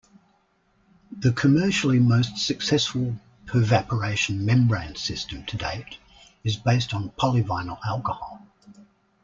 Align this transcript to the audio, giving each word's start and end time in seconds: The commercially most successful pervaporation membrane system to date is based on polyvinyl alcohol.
The 1.11 1.31
commercially 1.31 1.99
most 1.99 2.39
successful 2.39 3.17
pervaporation 3.45 4.43
membrane 4.45 4.95
system 4.95 5.45
to 5.45 5.57
date 5.57 5.99
is 6.43 6.55
based 6.57 6.91
on 6.95 7.11
polyvinyl 7.11 7.77
alcohol. 7.85 8.41